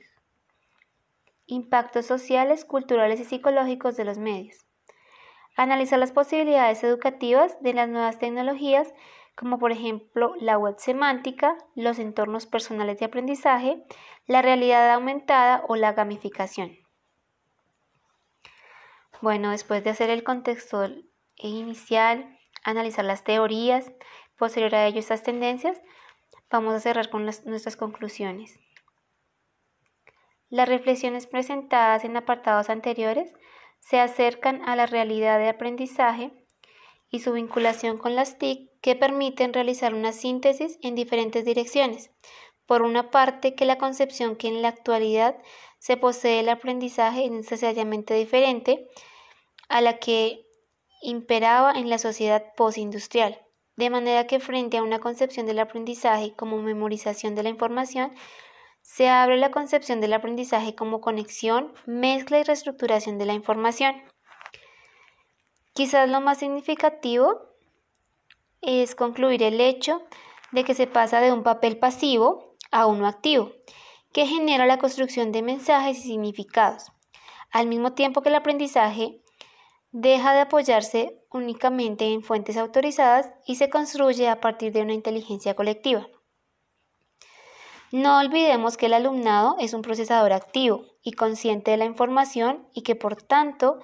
impactos 1.47 2.05
sociales, 2.05 2.67
culturales 2.67 3.19
y 3.19 3.25
psicológicos 3.25 3.97
de 3.97 4.05
los 4.05 4.19
medios, 4.19 4.67
analizar 5.57 5.99
las 5.99 6.13
posibilidades 6.13 6.85
educativas 6.85 7.61
de 7.63 7.73
las 7.73 7.89
nuevas 7.89 8.19
tecnologías, 8.19 8.93
como 9.35 9.59
por 9.59 9.73
ejemplo 9.73 10.35
la 10.39 10.59
web 10.59 10.75
semántica, 10.77 11.57
los 11.75 11.99
entornos 11.99 12.45
personales 12.45 12.99
de 12.99 13.07
aprendizaje, 13.07 13.83
la 14.27 14.43
realidad 14.43 14.93
aumentada 14.93 15.65
o 15.67 15.77
la 15.77 15.95
gamificación. 15.95 16.77
Bueno, 19.23 19.51
después 19.51 19.83
de 19.83 19.91
hacer 19.91 20.11
el 20.11 20.25
contexto 20.25 20.87
inicial, 21.37 22.39
analizar 22.63 23.05
las 23.05 23.25
teorías, 23.25 23.93
posterior 24.37 24.75
a 24.75 24.87
ello 24.87 24.99
estas 24.99 25.23
tendencias, 25.23 25.81
vamos 26.51 26.75
a 26.75 26.81
cerrar 26.81 27.11
con 27.11 27.25
nuestras 27.25 27.77
conclusiones. 27.77 28.59
Las 30.49 30.69
reflexiones 30.69 31.27
presentadas 31.27 32.05
en 32.05 32.17
apartados 32.17 32.71
anteriores 32.71 33.33
se 33.81 33.99
acercan 34.01 34.63
a 34.69 34.77
la 34.77 34.87
realidad 34.87 35.39
de 35.39 35.49
aprendizaje 35.49 36.33
y 37.11 37.21
su 37.21 37.33
vinculación 37.33 37.99
con 37.99 38.15
las 38.15 38.39
TIC 38.39 38.71
que 38.81 38.97
permiten 38.97 39.53
realizar 39.53 39.95
una 39.95 40.13
síntesis 40.13 40.79
en 40.83 40.95
diferentes 40.95 41.45
direcciones. 41.45 42.11
Por 42.67 42.83
una 42.83 43.11
parte, 43.11 43.55
que 43.55 43.67
la 43.67 43.79
concepción 43.79 44.37
que 44.37 44.49
en 44.49 44.63
la 44.63 44.69
actualidad 44.69 45.37
se 45.79 45.97
posee 45.97 46.39
del 46.39 46.49
aprendizaje 46.49 47.27
es 47.27 47.31
necesariamente 47.31 48.15
diferente 48.15 48.89
a 49.69 49.81
la 49.81 49.99
que 49.99 50.47
imperaba 51.05 51.73
en 51.73 51.91
la 51.91 51.99
sociedad 51.99 52.43
postindustrial, 52.57 53.41
de 53.77 53.91
manera 53.91 54.27
que 54.27 54.41
frente 54.41 54.79
a 54.79 54.83
una 54.83 54.99
concepción 54.99 55.47
del 55.47 55.59
aprendizaje 55.59 56.35
como 56.35 56.63
memorización 56.63 57.35
de 57.35 57.43
la 57.43 57.51
información, 57.51 58.15
se 58.81 59.09
abre 59.09 59.37
la 59.39 59.51
concepción 59.51 60.01
del 60.01 60.13
aprendizaje 60.13 60.75
como 60.75 61.01
conexión, 61.01 61.73
mezcla 61.87 62.39
y 62.39 62.43
reestructuración 62.43 63.19
de 63.19 63.27
la 63.27 63.35
información. 63.35 64.03
Quizás 65.75 66.09
lo 66.09 66.21
más 66.21 66.39
significativo 66.39 67.41
es 68.61 68.95
concluir 68.95 69.43
el 69.43 69.61
hecho 69.61 70.03
de 70.53 70.65
que 70.65 70.75
se 70.75 70.87
pasa 70.87 71.21
de 71.21 71.33
un 71.33 71.43
papel 71.43 71.79
pasivo 71.79 72.57
a 72.71 72.87
uno 72.87 73.07
activo, 73.07 73.53
que 74.13 74.27
genera 74.27 74.67
la 74.67 74.79
construcción 74.79 75.33
de 75.33 75.43
mensajes 75.43 75.99
y 75.99 76.03
significados, 76.03 76.93
al 77.51 77.67
mismo 77.67 77.93
tiempo 77.93 78.23
que 78.23 78.29
el 78.29 78.37
aprendizaje 78.37 79.21
deja 79.95 80.35
de 80.35 80.41
apoyarse 80.41 81.25
únicamente 81.31 82.13
en 82.13 82.23
fuentes 82.25 82.57
autorizadas 82.57 83.31
y 83.47 83.55
se 83.55 83.71
construye 83.71 84.29
a 84.29 84.41
partir 84.41 84.73
de 84.73 84.83
una 84.83 84.93
inteligencia 84.93 85.55
colectiva. 85.55 86.09
No 87.93 88.19
olvidemos 88.19 88.77
que 88.77 88.87
el 88.87 88.95
alumnado 88.95 89.55
es 89.61 89.73
un 89.73 89.83
procesador 89.83 90.33
activo 90.33 90.85
y 91.05 91.13
consciente 91.13 91.71
de 91.71 91.77
la 91.77 91.85
información 91.85 92.67
y 92.75 92.83
que 92.83 92.97
por 92.97 93.23
tanto 93.23 93.79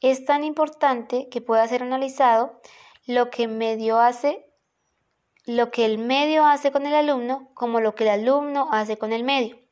es 0.00 0.24
tan 0.24 0.44
importante 0.44 1.28
que 1.30 1.40
pueda 1.40 1.66
ser 1.66 1.82
analizado 1.82 2.60
lo 3.04 3.30
que, 3.30 3.42
el 3.42 3.48
medio 3.58 3.98
hace 3.98 4.46
con 6.70 6.86
el 6.86 6.94
alumno 6.94 7.50
como 7.54 7.80
lo 7.80 7.96
que 7.96 8.04
el 8.04 8.10
alumno 8.10 8.68
hace 8.70 8.98
con 8.98 9.12
el 9.12 9.24
medio. 9.24 9.65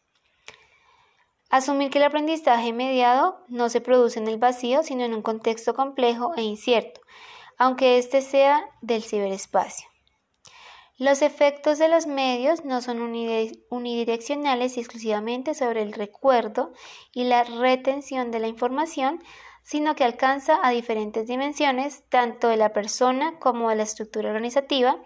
Asumir 1.55 1.89
que 1.91 1.99
el 1.99 2.05
aprendizaje 2.05 2.73
mediado 2.73 3.45
no 3.47 3.69
se 3.69 3.81
produce 3.81 4.19
en 4.19 4.27
el 4.27 4.39
vacío, 4.39 4.83
sino 4.83 5.05
en 5.05 5.15
un 5.15 5.23
contexto 5.23 5.73
complejo 5.73 6.33
e 6.37 6.43
incierto, 6.43 7.01
aunque 7.59 7.97
éste 7.97 8.23
sea 8.23 8.69
del 8.83 9.05
ciberespacio. 9.05 9.87
Los 10.99 11.23
efectos 11.23 11.79
de 11.79 11.89
los 11.89 12.09
medios 12.09 12.65
no 12.65 12.83
son 12.83 13.01
unidireccionales 13.71 14.77
y 14.77 14.81
exclusivamente 14.81 15.55
sobre 15.55 15.83
el 15.83 15.93
recuerdo 15.93 16.73
y 17.13 17.23
la 17.23 17.45
retención 17.45 18.33
de 18.33 18.41
la 18.41 18.49
información, 18.49 19.23
sino 19.63 19.95
que 19.95 20.03
alcanza 20.03 20.59
a 20.61 20.71
diferentes 20.71 21.29
dimensiones, 21.29 22.03
tanto 22.09 22.49
de 22.49 22.57
la 22.57 22.73
persona 22.73 23.39
como 23.39 23.69
de 23.71 23.77
la 23.77 23.85
estructura 23.85 24.31
organizativa 24.31 24.97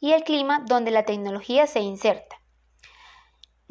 y 0.00 0.12
el 0.12 0.24
clima 0.24 0.64
donde 0.66 0.92
la 0.92 1.04
tecnología 1.04 1.66
se 1.66 1.80
inserta. 1.80 2.39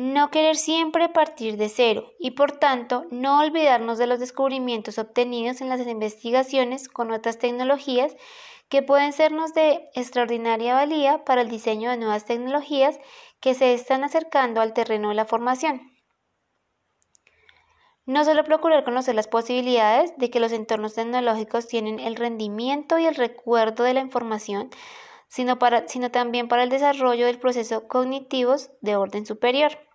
No 0.02 0.32
querer 0.32 0.56
siempre 0.56 1.10
partir 1.10 1.58
de 1.58 1.68
cero 1.68 2.14
y 2.20 2.32
por 2.32 2.54
tanto 2.54 3.04
no 3.12 3.42
olvidarnos 3.42 3.98
de 3.98 4.08
los 4.08 4.22
descubrimientos 4.22 4.98
obtenidos 4.98 5.60
en 5.60 5.68
las 5.68 5.86
investigaciones 5.86 6.88
con 6.88 7.12
otras 7.12 7.38
tecnologías 7.38 8.16
que 8.70 8.82
pueden 8.82 9.12
sernos 9.12 9.54
de 9.54 9.90
extraordinaria 9.96 10.74
valía 10.74 11.26
para 11.26 11.42
el 11.42 11.50
diseño 11.50 11.90
de 11.90 11.98
nuevas 11.98 12.24
tecnologías 12.24 12.98
que 13.42 13.54
se 13.56 13.74
están 13.74 14.06
acercando 14.06 14.62
al 14.62 14.72
terreno 14.72 15.10
de 15.10 15.16
la 15.16 15.26
formación. 15.26 15.92
No 18.06 18.24
solo 18.24 18.46
procurar 18.46 18.86
conocer 18.86 19.16
las 19.16 19.28
posibilidades 19.28 20.14
de 20.16 20.30
que 20.30 20.40
los 20.40 20.54
entornos 20.54 20.94
tecnológicos 20.94 21.68
tienen 21.68 22.00
el 22.00 22.16
rendimiento 22.16 23.00
y 23.00 23.06
el 23.06 23.16
recuerdo 23.16 23.84
de 23.84 23.96
la 23.96 24.00
información, 24.00 24.70
sino, 25.28 25.58
también 26.10 26.48
para 26.48 26.64
el 26.64 26.70
desarrollo 26.70 27.26
del 27.26 27.38
proceso 27.38 27.90
cognitivos 27.90 28.72
de 28.80 28.96
orden 28.96 29.26
superior. 29.26 29.89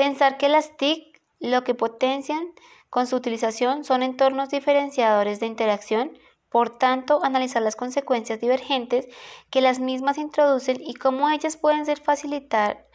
Pensar 0.00 0.38
que 0.38 0.48
las 0.48 0.78
TIC 0.78 1.20
lo 1.40 1.62
que 1.62 1.74
potencian 1.74 2.54
con 2.88 3.06
su 3.06 3.16
utilización 3.16 3.84
son 3.84 4.02
entornos 4.02 4.48
diferenciadores 4.48 5.40
de 5.40 5.46
interacción, 5.46 6.18
por 6.48 6.78
tanto, 6.78 7.22
analizar 7.22 7.60
las 7.60 7.76
consecuencias 7.76 8.40
divergentes 8.40 9.08
que 9.50 9.60
las 9.60 9.78
mismas 9.78 10.16
introducen 10.16 10.78
y 10.80 10.94
cómo 10.94 11.28
ellas 11.28 11.58
pueden 11.58 11.84
ser 11.84 12.00
facilitar 12.00 12.88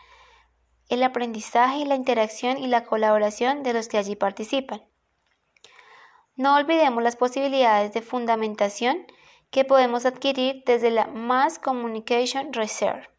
el 0.90 1.04
aprendizaje, 1.04 1.86
la 1.86 1.94
interacción 1.94 2.58
y 2.58 2.66
la 2.66 2.86
colaboración 2.86 3.62
de 3.62 3.74
los 3.74 3.88
que 3.88 4.00
allí 4.00 4.16
participan. 4.16 4.82
No 6.36 6.56
olvidemos 6.56 7.04
las 7.04 7.18
posibilidades 7.18 7.94
de 7.94 8.02
fundamentación 8.02 9.06
que 9.52 9.64
podemos 9.64 10.08
adquirir 10.08 10.64
desde 10.66 10.90
la 10.90 11.06
Mass 11.06 11.60
Communication 11.60 12.52
Research 12.52 13.15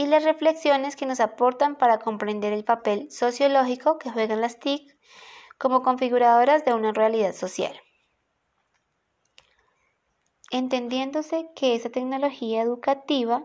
y 0.00 0.06
las 0.06 0.24
reflexiones 0.24 0.96
que 0.96 1.04
nos 1.04 1.20
aportan 1.20 1.76
para 1.76 1.98
comprender 1.98 2.54
el 2.54 2.64
papel 2.64 3.10
sociológico 3.10 3.98
que 3.98 4.08
juegan 4.08 4.40
las 4.40 4.58
TIC 4.58 4.96
como 5.58 5.82
configuradoras 5.82 6.64
de 6.64 6.72
una 6.72 6.92
realidad 6.92 7.34
social. 7.34 7.78
Entendiéndose 10.50 11.50
que 11.54 11.74
esa 11.74 11.90
tecnología 11.90 12.62
educativa 12.62 13.44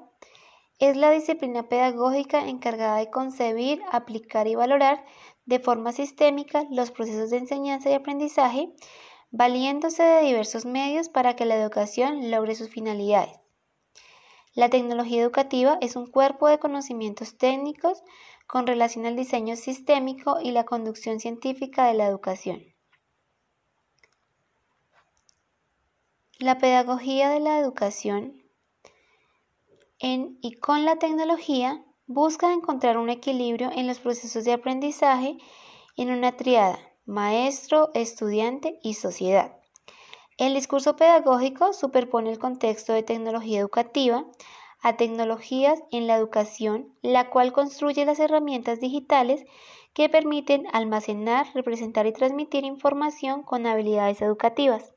es 0.80 0.96
la 0.96 1.12
disciplina 1.12 1.68
pedagógica 1.68 2.48
encargada 2.48 3.00
de 3.00 3.10
concebir, 3.10 3.82
aplicar 3.92 4.48
y 4.48 4.56
valorar 4.56 5.04
de 5.46 5.60
forma 5.60 5.92
sistémica 5.92 6.64
los 6.72 6.90
procesos 6.90 7.32
de 7.32 7.38
enseñanza 7.40 7.90
y 7.90 7.96
aprendizaje, 7.96 8.70
valiéndose 9.30 10.04
de 10.04 10.22
diversos 10.22 10.66
medios 10.66 11.10
para 11.10 11.36
que 11.36 11.44
la 11.44 11.58
educación 11.58 12.32
logre 12.32 12.56
sus 12.56 12.70
finalidades. 12.70 13.45
La 14.56 14.70
tecnología 14.70 15.22
educativa 15.22 15.78
es 15.82 15.98
un 15.98 16.08
cuerpo 16.08 16.48
de 16.48 16.60
conocimientos 16.60 17.38
técnicos 17.38 18.02
con 18.48 18.66
relación 18.66 19.06
al 19.06 19.18
diseño 19.18 19.58
sistémico 19.58 20.40
y 20.42 20.52
la 20.52 20.64
conducción 20.64 21.20
científica 21.20 21.88
de 21.88 21.94
la 21.94 22.08
educación. 22.08 22.64
La 26.40 26.58
pedagogía 26.58 27.30
de 27.30 27.42
la 27.42 27.60
educación 27.60 28.42
en 30.00 30.38
y 30.42 30.56
con 30.56 30.86
la 30.86 30.98
tecnología 30.98 31.84
busca 32.08 32.54
encontrar 32.54 32.98
un 32.98 33.10
equilibrio 33.10 33.72
en 33.74 33.88
los 33.88 34.00
procesos 34.00 34.46
de 34.46 34.54
aprendizaje 34.54 35.38
en 35.98 36.12
una 36.12 36.38
triada 36.38 36.80
maestro, 37.06 37.92
estudiante 37.94 38.80
y 38.84 38.94
sociedad. 38.94 39.58
El 40.38 40.54
discurso 40.54 40.98
pedagógico 40.98 41.72
superpone 41.72 42.30
el 42.30 42.40
contexto 42.40 42.92
de 42.92 43.04
tecnología 43.04 43.62
educativa 43.62 44.26
a 44.82 44.98
tecnologías 44.98 45.82
en 45.92 46.08
la 46.08 46.18
educación, 46.18 46.94
la 47.02 47.30
cual 47.30 47.54
construye 47.54 48.04
las 48.04 48.20
herramientas 48.20 48.82
digitales 48.82 49.46
que 49.94 50.10
permiten 50.10 50.68
almacenar, 50.74 51.48
representar 51.54 52.06
y 52.06 52.12
transmitir 52.12 52.66
información 52.66 53.44
con 53.44 53.66
habilidades 53.66 54.22
educativas. 54.22 54.94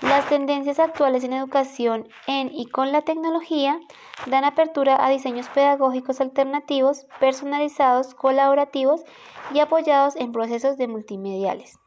Las 0.00 0.26
tendencias 0.30 0.78
actuales 0.78 1.24
en 1.24 1.34
educación 1.34 2.08
en 2.26 2.50
y 2.54 2.66
con 2.70 2.90
la 2.90 3.02
tecnología 3.02 3.78
dan 4.26 4.46
apertura 4.46 5.04
a 5.04 5.10
diseños 5.10 5.48
pedagógicos 5.50 6.22
alternativos, 6.22 7.06
personalizados, 7.20 8.14
colaborativos 8.14 9.02
y 9.52 9.60
apoyados 9.60 10.16
en 10.16 10.32
procesos 10.32 10.78
de 10.78 10.88
multimediales. 10.88 11.81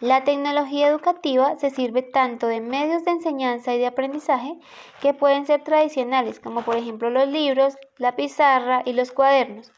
La 0.00 0.24
tecnología 0.24 0.88
educativa 0.88 1.56
se 1.58 1.68
sirve 1.68 2.00
tanto 2.02 2.46
de 2.46 2.62
medios 2.62 3.04
de 3.04 3.10
enseñanza 3.10 3.74
y 3.74 3.78
de 3.78 3.86
aprendizaje 3.86 4.58
que 5.02 5.12
pueden 5.12 5.44
ser 5.44 5.62
tradicionales, 5.62 6.40
como 6.40 6.62
por 6.62 6.76
ejemplo 6.76 7.10
los 7.10 7.28
libros, 7.28 7.76
la 7.98 8.16
pizarra 8.16 8.82
y 8.86 8.94
los 8.94 9.12
cuadernos, 9.12 9.70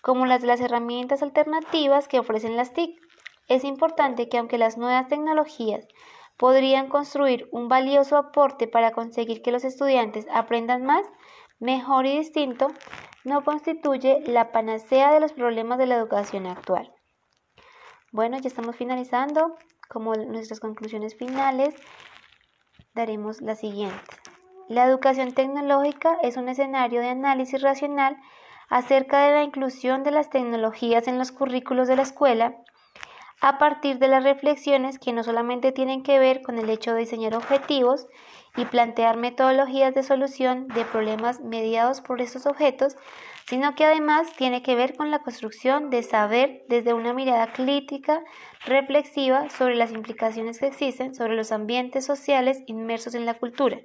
como 0.00 0.26
las 0.26 0.42
de 0.42 0.46
las 0.46 0.60
herramientas 0.60 1.22
alternativas 1.24 2.06
que 2.06 2.20
ofrecen 2.20 2.56
las 2.56 2.72
TIC. 2.72 3.00
Es 3.48 3.64
importante 3.64 4.28
que 4.28 4.38
aunque 4.38 4.58
las 4.58 4.78
nuevas 4.78 5.08
tecnologías 5.08 5.88
podrían 6.36 6.88
construir 6.88 7.48
un 7.50 7.68
valioso 7.68 8.16
aporte 8.16 8.68
para 8.68 8.92
conseguir 8.92 9.42
que 9.42 9.50
los 9.50 9.64
estudiantes 9.64 10.26
aprendan 10.32 10.84
más, 10.84 11.04
mejor 11.58 12.06
y 12.06 12.16
distinto, 12.16 12.68
no 13.24 13.42
constituye 13.42 14.22
la 14.26 14.52
panacea 14.52 15.12
de 15.12 15.18
los 15.18 15.32
problemas 15.32 15.78
de 15.78 15.86
la 15.86 15.96
educación 15.96 16.46
actual. 16.46 16.93
Bueno, 18.14 18.38
ya 18.38 18.46
estamos 18.46 18.76
finalizando. 18.76 19.56
Como 19.88 20.14
nuestras 20.14 20.60
conclusiones 20.60 21.16
finales, 21.16 21.74
daremos 22.94 23.42
la 23.42 23.56
siguiente. 23.56 23.98
La 24.68 24.86
educación 24.86 25.32
tecnológica 25.32 26.16
es 26.22 26.36
un 26.36 26.48
escenario 26.48 27.00
de 27.00 27.08
análisis 27.08 27.60
racional 27.60 28.16
acerca 28.68 29.18
de 29.26 29.32
la 29.32 29.42
inclusión 29.42 30.04
de 30.04 30.12
las 30.12 30.30
tecnologías 30.30 31.08
en 31.08 31.18
los 31.18 31.32
currículos 31.32 31.88
de 31.88 31.96
la 31.96 32.02
escuela 32.02 32.54
a 33.40 33.58
partir 33.58 33.98
de 33.98 34.06
las 34.06 34.22
reflexiones 34.22 35.00
que 35.00 35.12
no 35.12 35.24
solamente 35.24 35.72
tienen 35.72 36.04
que 36.04 36.20
ver 36.20 36.40
con 36.42 36.56
el 36.56 36.70
hecho 36.70 36.94
de 36.94 37.00
diseñar 37.00 37.34
objetivos 37.34 38.06
y 38.56 38.64
plantear 38.64 39.16
metodologías 39.16 39.92
de 39.92 40.04
solución 40.04 40.68
de 40.68 40.84
problemas 40.84 41.40
mediados 41.40 42.00
por 42.00 42.20
estos 42.20 42.46
objetos, 42.46 42.96
sino 43.46 43.74
que 43.74 43.84
además 43.84 44.32
tiene 44.36 44.62
que 44.62 44.74
ver 44.74 44.96
con 44.96 45.10
la 45.10 45.20
construcción 45.20 45.90
de 45.90 46.02
saber 46.02 46.64
desde 46.68 46.94
una 46.94 47.12
mirada 47.12 47.52
crítica, 47.52 48.22
reflexiva 48.64 49.50
sobre 49.50 49.74
las 49.74 49.92
implicaciones 49.92 50.58
que 50.58 50.66
existen 50.66 51.14
sobre 51.14 51.36
los 51.36 51.52
ambientes 51.52 52.06
sociales 52.06 52.62
inmersos 52.66 53.14
en 53.14 53.26
la 53.26 53.34
cultura. 53.34 53.78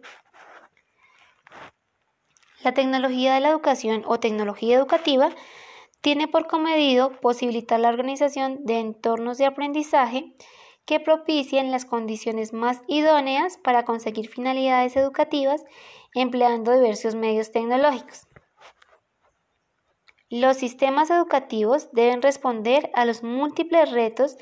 La 2.64 2.74
tecnología 2.74 3.34
de 3.34 3.40
la 3.40 3.50
educación 3.50 4.04
o 4.06 4.20
tecnología 4.20 4.78
educativa 4.78 5.30
tiene 6.02 6.28
por 6.28 6.48
comedido 6.48 7.20
posibilitar 7.20 7.80
la 7.80 7.90
organización 7.90 8.66
de 8.66 8.80
entornos 8.80 9.38
de 9.38 9.46
aprendizaje 9.46 10.34
que 10.86 11.00
propicien 11.00 11.72
las 11.72 11.86
condiciones 11.86 12.52
más 12.54 12.82
idóneas 12.88 13.58
para 13.58 13.86
conseguir 13.86 14.30
finalidades 14.30 14.96
educativas 14.96 15.64
empleando 16.16 16.72
diversos 16.72 17.16
medios 17.16 17.52
tecnológicos. 17.52 18.29
Los 20.32 20.58
sistemas 20.58 21.10
educativos 21.10 21.90
deben 21.92 22.22
responder 22.22 22.92
a 22.94 23.04
los 23.04 23.24
múltiples 23.24 23.90
retos 23.90 24.38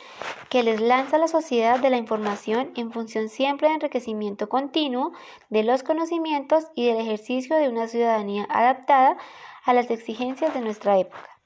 que 0.50 0.62
les 0.62 0.82
lanza 0.82 1.18
la 1.18 1.30
sociedad 1.30 1.80
de 1.80 1.90
la 1.90 1.96
información 1.96 2.74
en 2.76 2.92
función 2.92 3.30
siempre 3.30 3.70
de 3.70 3.76
enriquecimiento 3.76 4.50
continuo 4.50 5.14
de 5.50 5.64
los 5.64 5.84
conocimientos 5.84 6.66
y 6.76 6.88
del 6.88 6.98
ejercicio 6.98 7.56
de 7.56 7.70
una 7.70 7.88
ciudadanía 7.88 8.46
adaptada 8.50 9.16
a 9.64 9.74
las 9.74 9.90
exigencias 9.90 10.54
de 10.54 10.60
nuestra 10.60 11.00
época. 11.00 11.37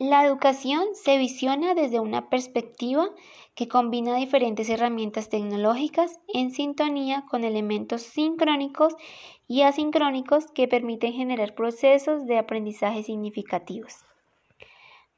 La 0.00 0.24
educación 0.24 0.94
se 0.94 1.18
visiona 1.18 1.74
desde 1.74 2.00
una 2.00 2.30
perspectiva 2.30 3.10
que 3.54 3.68
combina 3.68 4.16
diferentes 4.16 4.70
herramientas 4.70 5.28
tecnológicas 5.28 6.20
en 6.32 6.52
sintonía 6.52 7.26
con 7.28 7.44
elementos 7.44 8.00
sincrónicos 8.00 8.94
y 9.46 9.60
asincrónicos 9.60 10.46
que 10.52 10.68
permiten 10.68 11.12
generar 11.12 11.54
procesos 11.54 12.24
de 12.24 12.38
aprendizaje 12.38 13.02
significativos. 13.02 14.06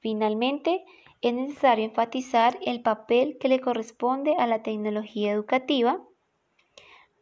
Finalmente, 0.00 0.84
es 1.20 1.32
necesario 1.32 1.84
enfatizar 1.84 2.58
el 2.66 2.82
papel 2.82 3.38
que 3.38 3.46
le 3.46 3.60
corresponde 3.60 4.34
a 4.36 4.48
la 4.48 4.64
tecnología 4.64 5.30
educativa 5.30 6.02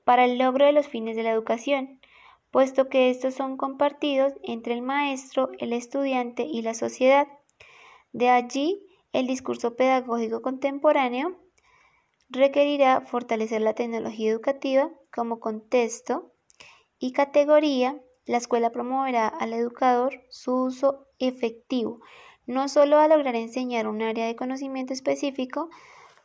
para 0.05 0.25
el 0.25 0.38
logro 0.38 0.64
de 0.64 0.73
los 0.73 0.88
fines 0.88 1.14
de 1.14 1.25
la 1.25 1.33
educación, 1.33 2.01
puesto 2.51 2.88
que 2.88 3.11
estos 3.11 3.35
son 3.35 3.59
compartidos 3.59 4.33
entre 4.44 4.73
el 4.73 4.81
maestro, 4.81 5.51
el 5.59 5.75
estudiante 5.75 6.44
y 6.44 6.62
la 6.62 6.73
sociedad. 6.73 7.29
De 8.12 8.29
allí 8.29 8.87
el 9.12 9.27
discurso 9.27 9.77
pedagógico 9.77 10.42
contemporáneo 10.42 11.37
requerirá 12.29 13.01
fortalecer 13.03 13.61
la 13.61 13.75
tecnología 13.75 14.31
educativa 14.31 14.90
como 15.12 15.40
contexto 15.40 16.33
y 16.99 17.12
categoría. 17.12 18.01
La 18.27 18.37
escuela 18.37 18.70
promoverá 18.70 19.27
al 19.27 19.53
educador 19.53 20.23
su 20.29 20.55
uso 20.55 21.07
efectivo, 21.18 22.01
no 22.46 22.68
solo 22.68 22.99
a 22.99 23.09
lograr 23.09 23.35
enseñar 23.35 23.88
un 23.88 24.03
área 24.03 24.27
de 24.27 24.37
conocimiento 24.37 24.92
específico, 24.92 25.68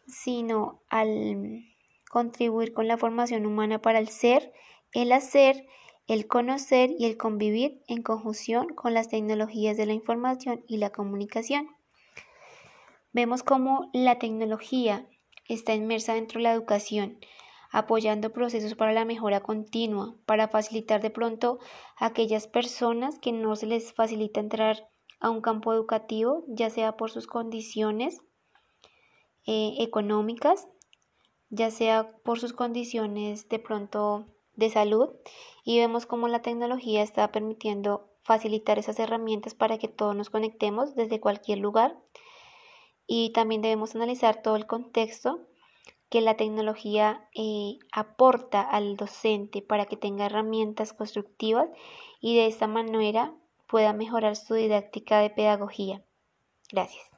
sino 0.08 0.82
al 0.90 1.64
contribuir 2.10 2.74
con 2.74 2.88
la 2.88 2.98
formación 2.98 3.46
humana 3.46 3.82
para 3.82 4.00
el 4.00 4.10
ser, 4.10 4.54
el 4.94 5.12
hacer, 5.12 5.66
el 6.08 6.28
conocer 6.28 6.92
y 6.98 7.06
el 7.06 7.18
convivir 7.18 7.82
en 7.88 8.04
conjunción 8.04 8.68
con 8.70 8.94
las 8.94 9.10
tecnologías 9.10 9.76
de 9.78 9.88
la 9.88 9.94
información 9.94 10.64
y 10.68 10.78
la 10.78 10.92
comunicación. 10.92 11.75
Vemos 13.16 13.44
cómo 13.44 13.90
la 13.94 14.20
tecnología 14.20 15.08
está 15.48 15.74
inmersa 15.74 16.16
dentro 16.16 16.40
de 16.40 16.44
la 16.44 16.52
educación, 16.52 17.18
apoyando 17.72 18.34
procesos 18.34 18.76
para 18.76 18.92
la 18.92 19.06
mejora 19.06 19.40
continua, 19.40 20.18
para 20.26 20.50
facilitar 20.50 21.02
de 21.02 21.12
pronto 21.12 21.60
a 21.96 22.08
aquellas 22.08 22.48
personas 22.48 23.18
que 23.18 23.32
no 23.32 23.56
se 23.56 23.68
les 23.68 23.94
facilita 23.94 24.42
entrar 24.42 24.90
a 25.22 25.30
un 25.30 25.40
campo 25.40 25.72
educativo, 25.72 26.44
ya 26.50 26.70
sea 26.70 26.98
por 26.98 27.10
sus 27.10 27.26
condiciones 27.26 28.20
eh, 29.46 29.76
económicas, 29.80 30.68
ya 31.50 31.72
sea 31.72 32.18
por 32.26 32.38
sus 32.38 32.52
condiciones 32.52 33.48
de 33.48 33.60
pronto 33.60 34.26
de 34.56 34.70
salud, 34.70 35.12
y 35.64 35.80
vemos 35.80 36.06
cómo 36.06 36.28
la 36.28 36.42
tecnología 36.42 37.02
está 37.02 37.32
permitiendo 37.32 38.10
facilitar 38.24 38.78
esas 38.78 39.00
herramientas 39.00 39.54
para 39.54 39.78
que 39.78 39.88
todos 39.88 40.18
nos 40.18 40.30
conectemos 40.30 40.96
desde 40.96 41.22
cualquier 41.22 41.60
lugar 41.60 41.96
y 43.08 43.32
también 43.32 43.62
debemos 43.62 43.96
analizar 43.96 44.42
todo 44.42 44.56
el 44.56 44.66
contexto 44.66 45.48
que 46.10 46.22
la 46.22 46.38
tecnología 46.38 47.28
eh, 47.36 47.78
aporta 47.92 48.62
al 48.62 48.96
docente 48.96 49.62
para 49.62 49.86
que 49.86 49.98
tenga 49.98 50.26
herramientas 50.26 50.94
constructivas 50.94 51.68
y 52.22 52.36
de 52.36 52.48
esta 52.48 52.68
manera 52.68 53.34
pueda 53.68 53.94
mejorar 53.94 54.36
su 54.36 54.54
didáctica 54.54 55.20
de 55.20 55.30
pedagogía. 55.30 56.04
Gracias. 56.72 57.15